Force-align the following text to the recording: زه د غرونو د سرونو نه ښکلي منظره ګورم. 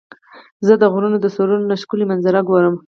زه 0.67 0.73
د 0.81 0.83
غرونو 0.93 1.17
د 1.21 1.27
سرونو 1.35 1.69
نه 1.71 1.75
ښکلي 1.81 2.05
منظره 2.11 2.41
ګورم. 2.49 2.75